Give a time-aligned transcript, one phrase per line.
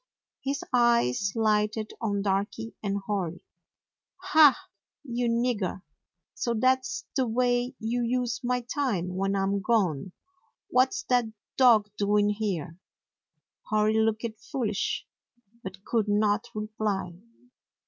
[0.43, 3.43] His eyes lighted on Darky and Hori.
[4.31, 4.57] "Ha,
[5.03, 5.83] you nigger!
[6.33, 10.13] So that's the way you use my time when I 'm gone!
[10.69, 11.25] What 's that
[11.55, 12.79] dog doing here?"
[13.69, 15.05] Hori looked foolish,
[15.61, 17.13] but could not reply.